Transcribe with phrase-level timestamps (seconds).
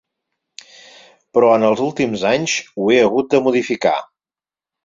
[1.37, 3.97] Però en els últims anys ho he hagut de modificar.